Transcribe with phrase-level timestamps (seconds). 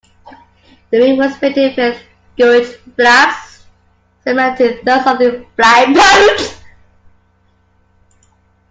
[0.89, 2.01] The wing was fitted with
[2.35, 3.65] Gouge flaps
[4.23, 6.59] similar to those of the flying boats.